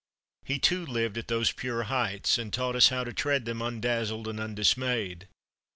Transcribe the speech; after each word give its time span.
He 0.45 0.57
too 0.57 0.83
lived 0.83 1.19
at 1.19 1.27
those 1.27 1.51
pure 1.51 1.83
heights, 1.83 2.39
and 2.39 2.51
taught 2.51 2.75
us 2.75 2.89
how 2.89 3.03
to 3.03 3.13
tread 3.13 3.45
them 3.45 3.61
undazzled 3.61 4.27
and 4.27 4.39
undismayed. 4.39 5.27